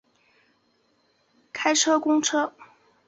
[1.53, 2.53] 开车公车